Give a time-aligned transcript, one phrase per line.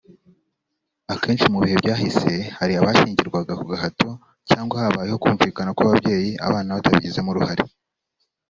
[1.13, 4.09] Akenshi mu bihe byahise hari abashyingirwaga ku gahato
[4.49, 7.63] cyangwa habayeho kumvikana kw’ababyeyi abana batabigizemo uruhare